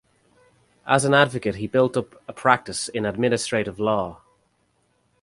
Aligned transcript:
As 0.87 1.05
an 1.05 1.13
advocate 1.13 1.57
he 1.57 1.67
built 1.67 1.95
up 1.95 2.23
a 2.27 2.33
practice 2.33 2.87
in 2.89 3.05
administrative 3.05 3.79
law. 3.79 4.21